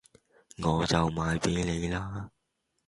[0.63, 2.31] 我就賣俾你啦